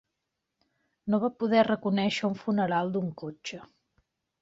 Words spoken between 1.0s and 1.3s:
No va